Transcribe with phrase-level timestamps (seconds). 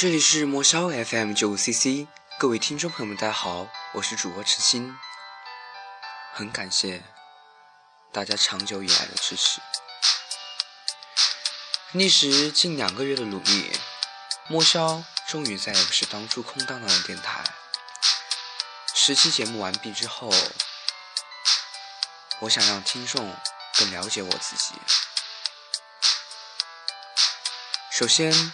[0.00, 2.06] 这里是魔霄 FM 九五 CC，
[2.38, 4.96] 各位听众朋友们，大家好，我是主播池心，
[6.32, 7.02] 很感谢
[8.12, 9.60] 大家长久以来的支持。
[11.90, 13.72] 历时近两个月的努力，
[14.46, 17.42] 魔霄终于再也不是当初空荡荡的电台。
[19.08, 20.30] 十期节目完毕之后，
[22.40, 23.34] 我想让听众
[23.78, 24.74] 更了解我自己。
[27.90, 28.52] 首先。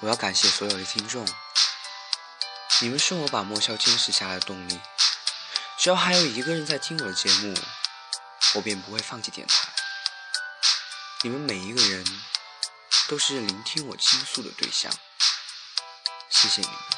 [0.00, 1.26] 我要感谢所有的听众，
[2.82, 4.78] 你们是我把莫笑坚持下来的动力。
[5.78, 7.54] 只要还有一个人在听我的节目，
[8.56, 9.54] 我便不会放弃电台。
[11.22, 12.04] 你们每一个人
[13.08, 14.92] 都是聆听我倾诉的对象，
[16.28, 16.93] 谢谢你们。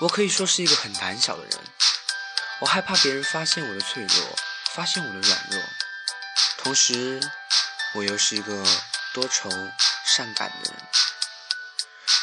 [0.00, 1.58] 我可以说是一个很胆小的人，
[2.60, 4.36] 我害怕别人发现我的脆弱，
[4.72, 5.60] 发现我的软弱，
[6.58, 7.20] 同时。
[7.96, 8.66] 我又是一个
[9.12, 9.48] 多愁
[10.04, 10.82] 善感的人，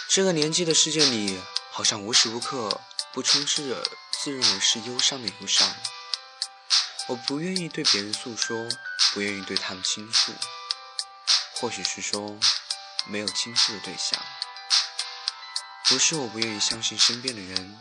[0.10, 2.82] 这个年纪的世界里，好像无时无刻
[3.14, 3.82] 不充斥着
[4.22, 5.74] 自认为是忧伤的忧伤。
[7.08, 8.68] 我不愿意对别人诉说，
[9.14, 10.34] 不愿意对他们倾诉，
[11.56, 12.38] 或许是说
[13.06, 14.22] 没有倾诉的对象。
[15.92, 17.78] 不是我不愿意相信身边的人，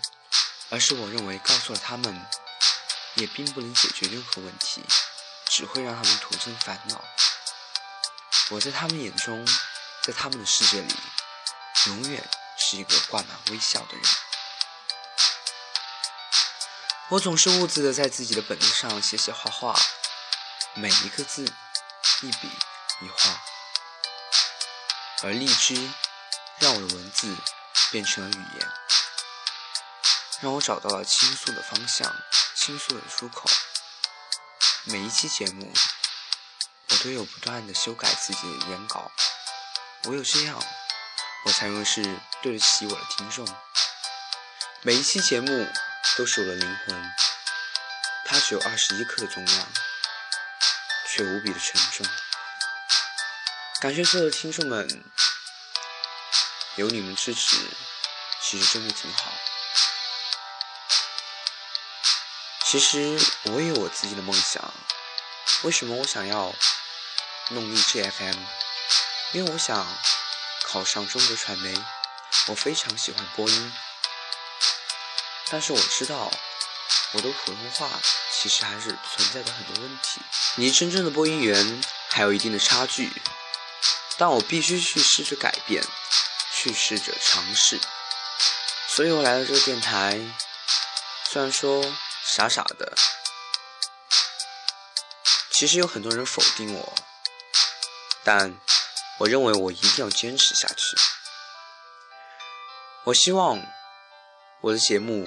[0.69, 2.27] 而是我认为告诉了他们，
[3.15, 4.85] 也并不能解决任何问题，
[5.47, 7.05] 只会让他们徒增烦恼。
[8.49, 9.47] 我在他们眼中，
[10.03, 10.93] 在他们的世界里，
[11.87, 14.03] 永远是一个挂满微笑的人。
[17.11, 19.79] 我总是兀自的在自己的本子上写写画画，
[20.75, 21.45] 每一个字，
[22.23, 22.49] 一笔
[23.03, 23.41] 一画。
[25.23, 25.89] 而荔枝
[26.59, 27.37] 让我的文字
[27.91, 28.69] 变成了语言，
[30.41, 32.15] 让我找到了倾诉的方向，
[32.57, 33.49] 倾诉的出口。
[34.85, 35.73] 每一期节目。
[36.93, 39.13] 我都有不断的修改自己的原稿，
[40.07, 40.61] 唯有这样，
[41.47, 42.03] 我才能是
[42.43, 43.47] 对得起我的听众。
[44.83, 45.69] 每一期节目
[46.17, 47.13] 都是我的灵魂，
[48.27, 49.69] 它只有二十一克的重量，
[51.07, 52.05] 却无比的沉重。
[53.81, 55.05] 感谢所有的听众们，
[56.81, 57.57] 有你们支持，
[58.43, 59.31] 其实真的挺好。
[62.65, 64.73] 其实我也有我自己的梦想，
[65.63, 66.55] 为什么我想要？
[67.53, 68.37] 弄荔枝 FM，
[69.33, 69.85] 因为我想
[70.63, 71.75] 考上中国传媒，
[72.47, 73.73] 我非常喜欢播音，
[75.51, 76.31] 但是我知道
[77.11, 77.91] 我的普通话
[78.31, 80.21] 其实还是存在着很多问题，
[80.55, 83.11] 离真正的播音员还有一定的差距，
[84.17, 85.85] 但我必须去试着改变，
[86.63, 87.81] 去试着尝试，
[88.87, 90.21] 所以我来到这个电台，
[91.25, 91.83] 虽然说
[92.23, 92.95] 傻傻的，
[95.51, 96.95] 其实有很多人否定我。
[98.23, 98.55] 但
[99.21, 100.99] 我认为我一定要坚持下去。
[103.05, 103.59] 我希望
[104.61, 105.27] 我的节目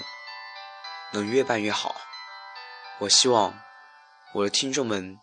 [1.13, 1.99] 能越办越好。
[2.99, 3.59] 我希望
[4.35, 5.17] 我的听众们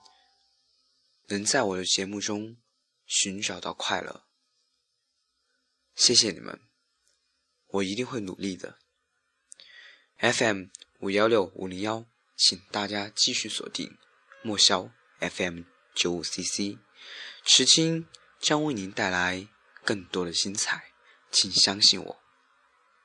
[1.29, 2.57] 能在我的节目中
[3.07, 4.30] 寻找到快乐。
[6.01, 6.59] 谢谢你们，
[7.67, 8.79] 我一定会努力的。
[10.17, 10.69] FM
[11.01, 12.07] 五幺六五零幺，
[12.39, 13.99] 请大家继续锁定
[14.43, 14.91] 莫萧
[15.21, 16.79] FM 九五 CC。
[17.45, 18.09] 池青
[18.41, 19.47] 将为您带来
[19.85, 20.95] 更多的精彩，
[21.31, 22.23] 请相信我。